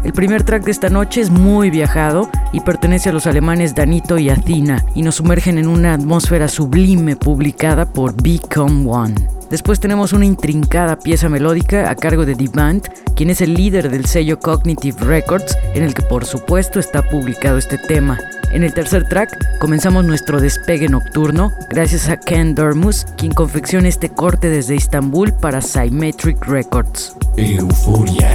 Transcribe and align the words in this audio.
El 0.03 0.13
primer 0.13 0.43
track 0.43 0.63
de 0.63 0.71
esta 0.71 0.89
noche 0.89 1.21
es 1.21 1.29
muy 1.29 1.69
viajado 1.69 2.29
y 2.53 2.61
pertenece 2.61 3.09
a 3.09 3.13
los 3.13 3.27
alemanes 3.27 3.75
Danito 3.75 4.17
y 4.17 4.29
Athena 4.29 4.85
y 4.95 5.01
nos 5.01 5.15
sumergen 5.15 5.57
en 5.57 5.67
una 5.67 5.93
atmósfera 5.93 6.47
sublime 6.47 7.15
publicada 7.15 7.91
por 7.91 8.13
Become 8.21 8.89
One. 8.89 9.15
Después 9.49 9.79
tenemos 9.79 10.13
una 10.13 10.25
intrincada 10.25 10.99
pieza 10.99 11.29
melódica 11.29 11.89
a 11.89 11.95
cargo 11.95 12.25
de 12.25 12.35
Band, 12.53 12.87
quien 13.15 13.29
es 13.29 13.41
el 13.41 13.53
líder 13.53 13.89
del 13.89 14.05
sello 14.05 14.39
Cognitive 14.39 15.03
Records, 15.03 15.57
en 15.73 15.83
el 15.83 15.93
que 15.93 16.03
por 16.03 16.25
supuesto 16.25 16.79
está 16.79 17.01
publicado 17.01 17.57
este 17.57 17.77
tema. 17.77 18.19
En 18.51 18.63
el 18.63 18.73
tercer 18.73 19.07
track 19.07 19.59
comenzamos 19.59 20.05
nuestro 20.05 20.39
despegue 20.39 20.87
nocturno 20.87 21.51
gracias 21.69 22.09
a 22.09 22.17
Ken 22.17 22.55
Dormus, 22.55 23.05
quien 23.17 23.33
confecciona 23.33 23.87
este 23.87 24.09
corte 24.09 24.49
desde 24.49 24.75
Istambul 24.75 25.33
para 25.33 25.61
Symmetric 25.61 26.45
Records. 26.45 27.15
Euforia. 27.35 28.29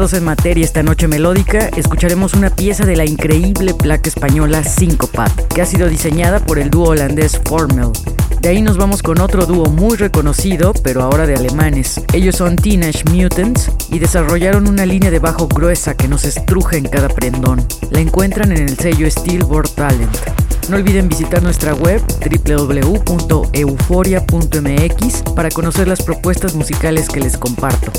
En 0.00 0.24
materia 0.24 0.64
esta 0.64 0.82
noche 0.82 1.08
melódica, 1.08 1.68
escucharemos 1.76 2.32
una 2.32 2.48
pieza 2.48 2.86
de 2.86 2.96
la 2.96 3.04
increíble 3.04 3.74
placa 3.74 4.08
española 4.08 4.64
Syncopat, 4.64 5.30
que 5.48 5.60
ha 5.60 5.66
sido 5.66 5.90
diseñada 5.90 6.40
por 6.40 6.58
el 6.58 6.70
dúo 6.70 6.88
holandés 6.88 7.38
Formel. 7.44 7.90
De 8.40 8.48
ahí 8.48 8.62
nos 8.62 8.78
vamos 8.78 9.02
con 9.02 9.20
otro 9.20 9.44
dúo 9.44 9.66
muy 9.66 9.98
reconocido, 9.98 10.72
pero 10.82 11.02
ahora 11.02 11.26
de 11.26 11.34
alemanes. 11.34 12.00
Ellos 12.14 12.36
son 12.36 12.56
Teenage 12.56 13.04
Mutants 13.10 13.70
y 13.90 13.98
desarrollaron 13.98 14.68
una 14.68 14.86
línea 14.86 15.10
de 15.10 15.18
bajo 15.18 15.46
gruesa 15.46 15.94
que 15.94 16.08
nos 16.08 16.24
estruja 16.24 16.78
en 16.78 16.88
cada 16.88 17.08
prendón. 17.08 17.62
La 17.90 18.00
encuentran 18.00 18.52
en 18.52 18.70
el 18.70 18.78
sello 18.78 19.08
Steelboard 19.08 19.68
Talent. 19.68 20.16
No 20.70 20.76
olviden 20.76 21.10
visitar 21.10 21.42
nuestra 21.42 21.74
web 21.74 22.00
www.euforia.mx 22.46 25.22
para 25.36 25.50
conocer 25.50 25.88
las 25.88 26.00
propuestas 26.00 26.54
musicales 26.54 27.10
que 27.10 27.20
les 27.20 27.36
comparto. 27.36 27.92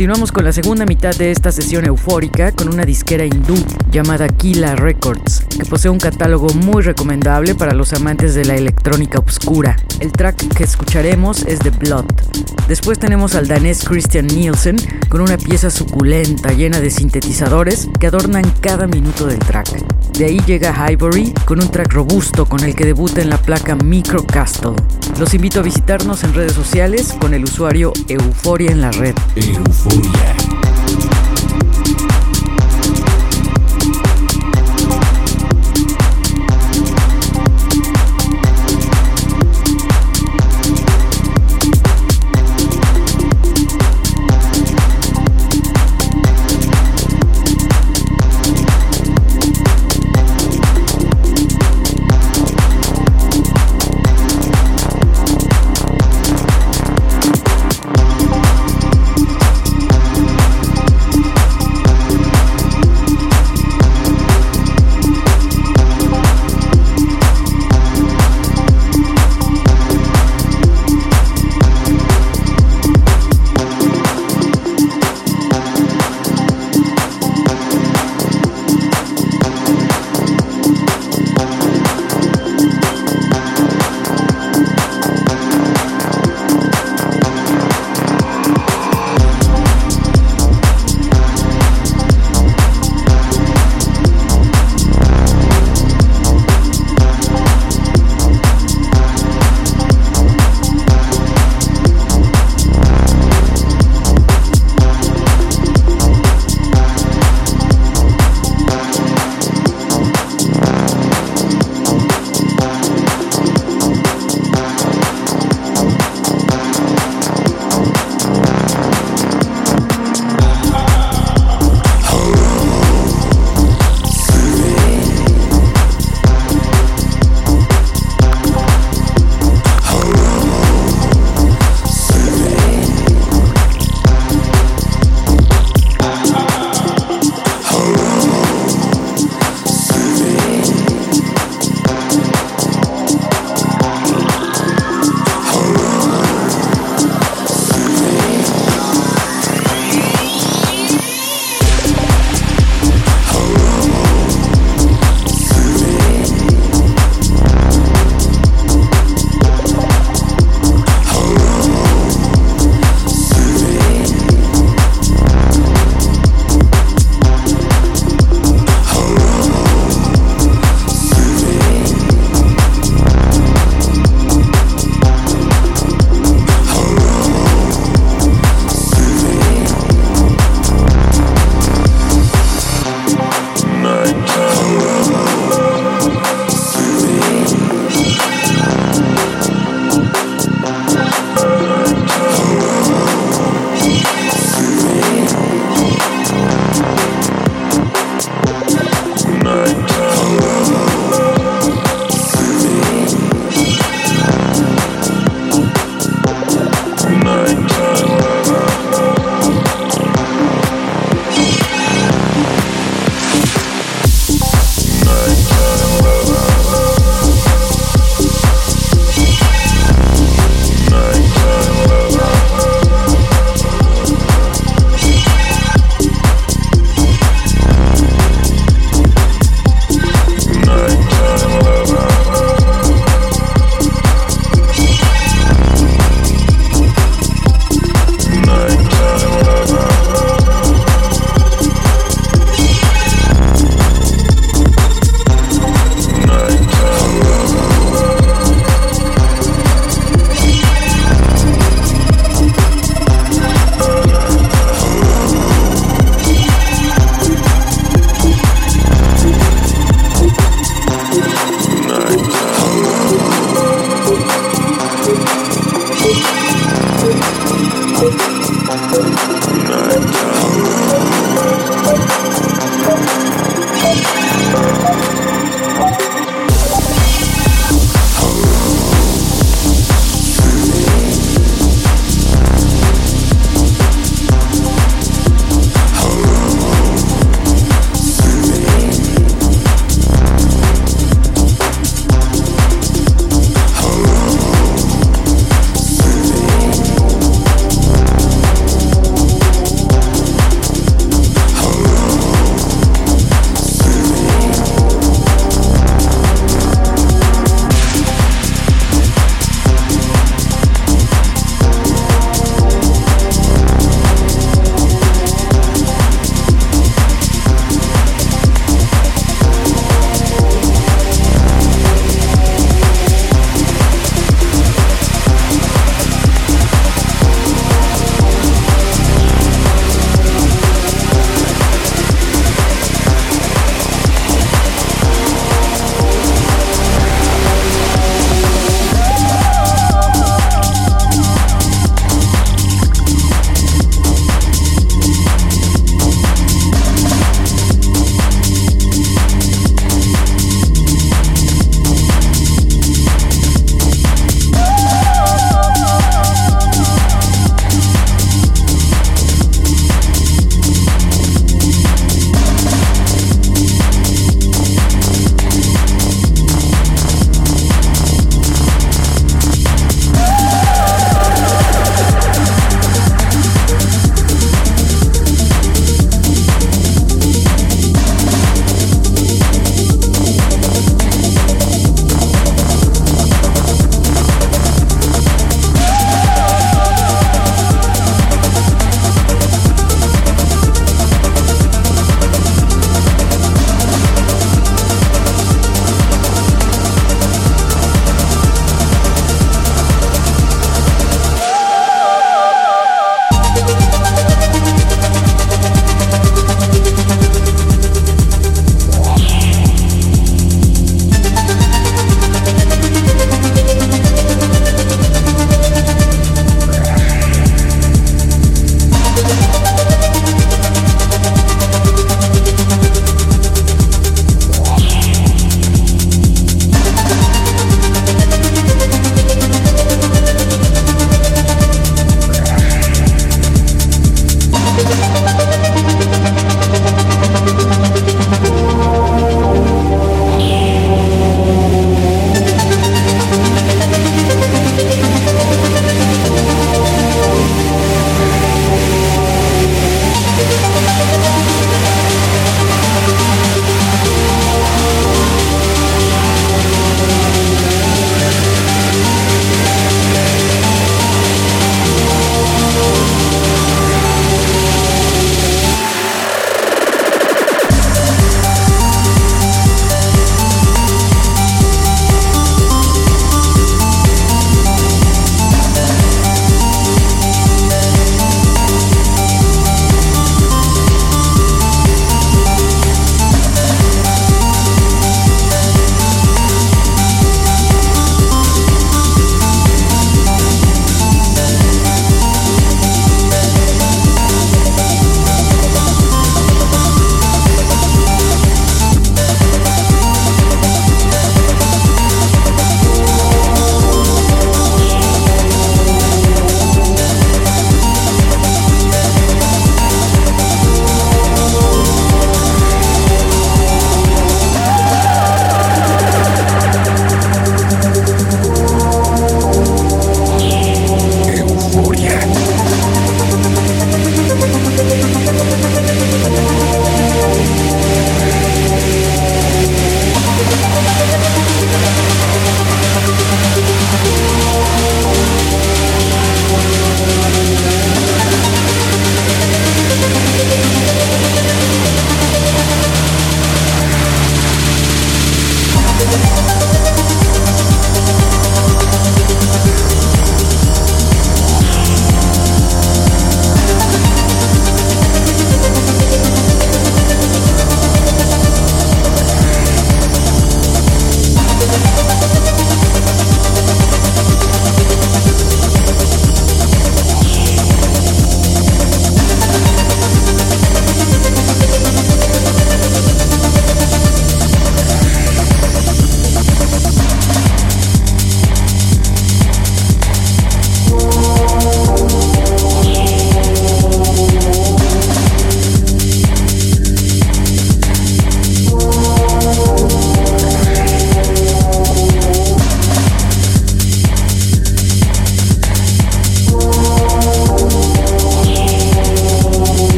Continuamos 0.00 0.32
con 0.32 0.44
la 0.44 0.52
segunda 0.52 0.86
mitad 0.86 1.14
de 1.14 1.30
esta 1.30 1.52
sesión 1.52 1.84
eufórica 1.84 2.52
con 2.52 2.72
una 2.72 2.86
disquera 2.86 3.26
hindú 3.26 3.54
llamada 3.92 4.28
Kila 4.28 4.74
Records, 4.74 5.44
que 5.50 5.66
posee 5.66 5.90
un 5.90 5.98
catálogo 5.98 6.48
muy 6.54 6.82
recomendable 6.82 7.54
para 7.54 7.74
los 7.74 7.92
amantes 7.92 8.34
de 8.34 8.46
la 8.46 8.54
electrónica 8.54 9.18
oscura. 9.18 9.76
El 9.98 10.10
track 10.10 10.54
que 10.56 10.64
escucharemos 10.64 11.44
es 11.44 11.58
The 11.58 11.68
Blood. 11.68 12.06
Después 12.66 12.98
tenemos 12.98 13.34
al 13.34 13.46
danés 13.46 13.84
Christian 13.84 14.26
Nielsen 14.26 14.76
con 15.10 15.20
una 15.20 15.36
pieza 15.36 15.68
suculenta 15.68 16.52
llena 16.52 16.80
de 16.80 16.88
sintetizadores 16.88 17.86
que 18.00 18.06
adornan 18.06 18.50
cada 18.62 18.86
minuto 18.86 19.26
del 19.26 19.38
track. 19.40 19.84
De 20.16 20.24
ahí 20.24 20.40
llega 20.46 20.90
Ivory 20.90 21.34
con 21.44 21.60
un 21.60 21.70
track 21.70 21.92
robusto 21.92 22.46
con 22.46 22.64
el 22.64 22.74
que 22.74 22.86
debuta 22.86 23.20
en 23.20 23.28
la 23.28 23.36
placa 23.36 23.76
Microcastle. 23.76 24.76
Los 25.20 25.34
invito 25.34 25.60
a 25.60 25.62
visitarnos 25.62 26.24
en 26.24 26.32
redes 26.32 26.54
sociales 26.54 27.14
con 27.20 27.34
el 27.34 27.44
usuario 27.44 27.92
Euforia 28.08 28.70
en 28.70 28.80
la 28.80 28.90
red. 28.90 29.14
Euforia. 29.36 30.49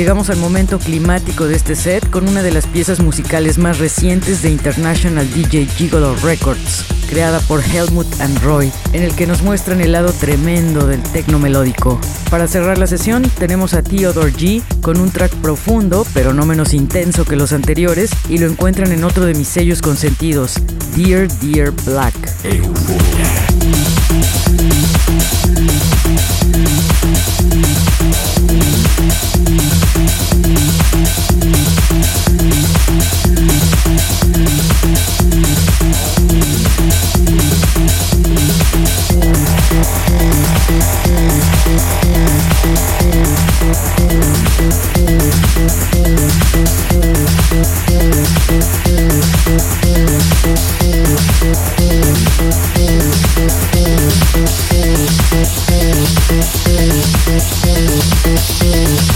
Llegamos 0.00 0.30
al 0.30 0.38
momento 0.38 0.78
climático 0.78 1.46
de 1.46 1.56
este 1.56 1.76
set 1.76 2.08
con 2.08 2.26
una 2.26 2.42
de 2.42 2.50
las 2.50 2.66
piezas 2.66 3.00
musicales 3.00 3.58
más 3.58 3.78
recientes 3.78 4.40
de 4.40 4.48
International 4.48 5.30
DJ 5.30 5.66
Gigolo 5.66 6.16
Records, 6.16 6.86
creada 7.10 7.38
por 7.40 7.62
Helmut 7.62 8.06
and 8.18 8.42
Roy, 8.42 8.72
en 8.94 9.02
el 9.02 9.14
que 9.14 9.26
nos 9.26 9.42
muestran 9.42 9.82
el 9.82 9.92
lado 9.92 10.10
tremendo 10.14 10.86
del 10.86 11.02
tecno 11.02 11.38
melódico. 11.38 12.00
Para 12.30 12.48
cerrar 12.48 12.78
la 12.78 12.86
sesión 12.86 13.30
tenemos 13.38 13.74
a 13.74 13.82
Theodore 13.82 14.32
G 14.32 14.62
con 14.80 14.98
un 14.98 15.10
track 15.10 15.32
profundo, 15.32 16.06
pero 16.14 16.32
no 16.32 16.46
menos 16.46 16.72
intenso 16.72 17.26
que 17.26 17.36
los 17.36 17.52
anteriores, 17.52 18.08
y 18.30 18.38
lo 18.38 18.46
encuentran 18.46 18.92
en 18.92 19.04
otro 19.04 19.26
de 19.26 19.34
mis 19.34 19.48
sellos 19.48 19.82
consentidos, 19.82 20.54
Dear 20.96 21.28
Dear 21.40 21.72
Black. 21.84 22.14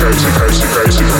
crazy, 0.00 0.26
crazy, 0.32 0.66
crazy. 0.72 1.19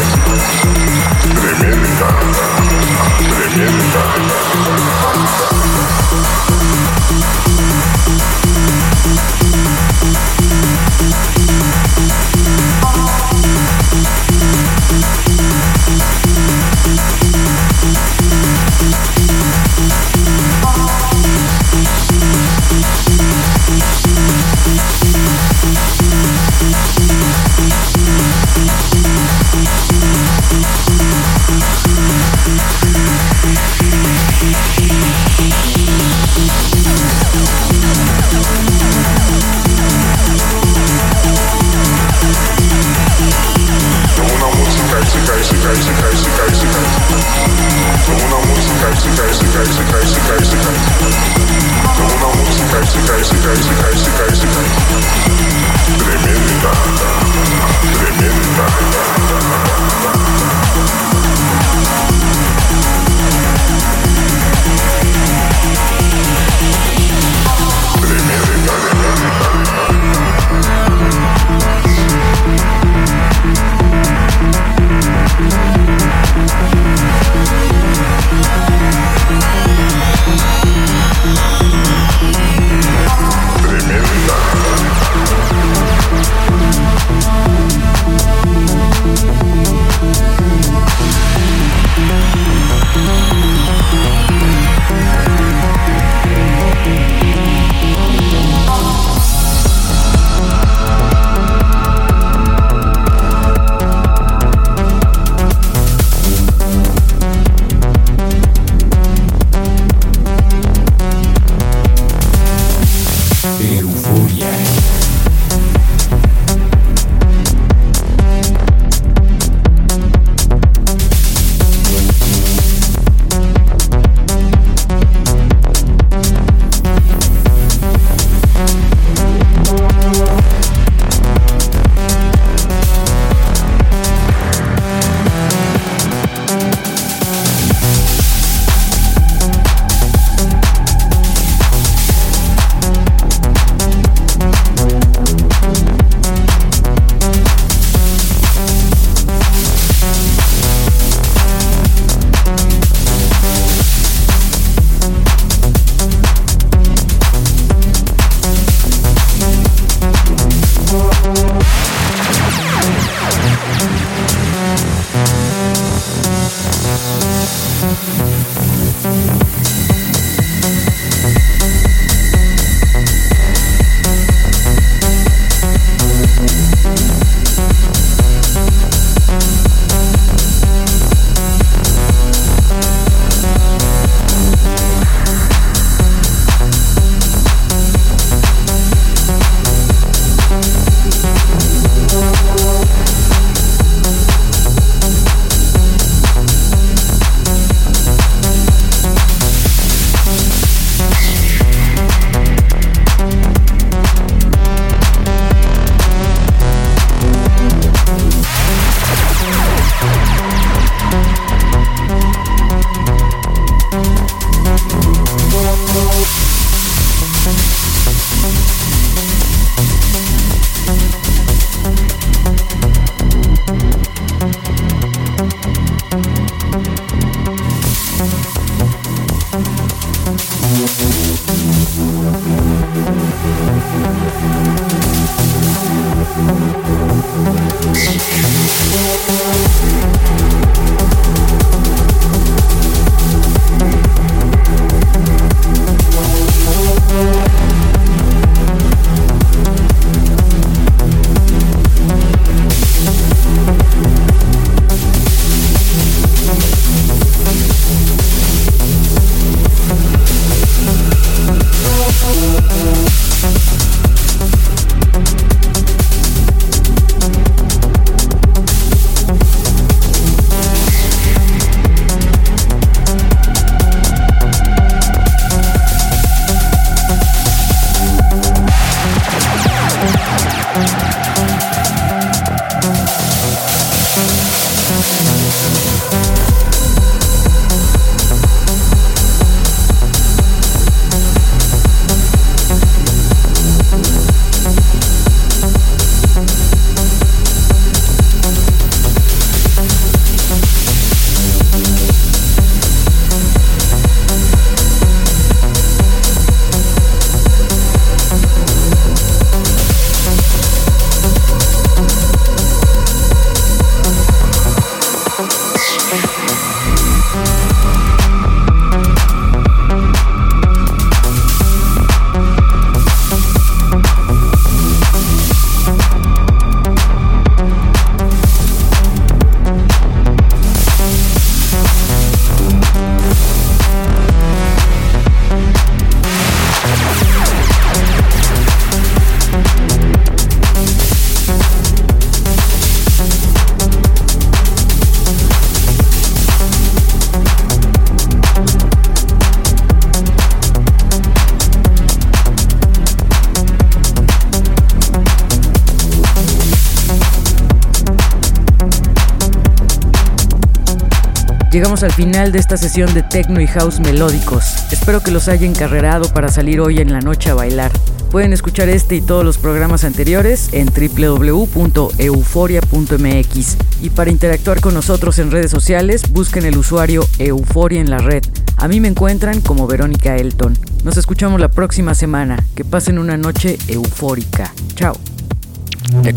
Llegamos 361.70 362.02
al 362.02 362.10
final 362.10 362.50
de 362.50 362.58
esta 362.58 362.76
sesión 362.76 363.14
de 363.14 363.22
techno 363.22 363.60
y 363.60 363.68
house 363.68 364.00
melódicos. 364.00 364.64
Espero 364.90 365.22
que 365.22 365.30
los 365.30 365.46
haya 365.46 365.68
encarrerado 365.68 366.28
para 366.32 366.48
salir 366.48 366.80
hoy 366.80 366.98
en 366.98 367.12
la 367.12 367.20
noche 367.20 367.50
a 367.50 367.54
bailar. 367.54 367.92
Pueden 368.32 368.52
escuchar 368.52 368.88
este 368.88 369.14
y 369.14 369.20
todos 369.20 369.44
los 369.44 369.56
programas 369.56 370.02
anteriores 370.02 370.70
en 370.72 370.86
www.euforia.mx 370.86 373.76
y 374.02 374.10
para 374.10 374.30
interactuar 374.30 374.80
con 374.80 374.94
nosotros 374.94 375.38
en 375.38 375.52
redes 375.52 375.70
sociales 375.70 376.22
busquen 376.32 376.64
el 376.64 376.76
usuario 376.76 377.24
Euforia 377.38 378.00
en 378.00 378.10
la 378.10 378.18
red. 378.18 378.42
A 378.76 378.88
mí 378.88 378.98
me 378.98 379.06
encuentran 379.06 379.60
como 379.60 379.86
Verónica 379.86 380.34
Elton. 380.36 380.76
Nos 381.04 381.18
escuchamos 381.18 381.60
la 381.60 381.68
próxima 381.68 382.16
semana. 382.16 382.58
Que 382.74 382.84
pasen 382.84 383.16
una 383.18 383.36
noche 383.36 383.78
eufórica. 383.86 384.72
Chao. 384.96 385.16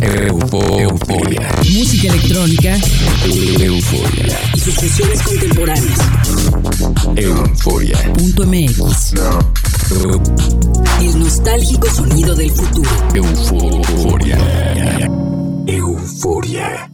Euforia. 0.01 1.49
Música 1.71 2.07
electrónica 2.07 2.77
Euforia. 3.59 4.39
y 4.55 4.59
sus 4.59 4.75
fusiones 4.75 5.21
contemporáneas. 5.21 5.99
Euforia. 7.15 8.13
Punto 8.13 8.45
MX. 8.45 9.13
El 11.01 11.19
nostálgico 11.19 11.87
sonido 11.89 12.33
del 12.35 12.49
futuro. 12.51 12.89
Euforia. 13.13 14.37
Euforia. 15.67 16.92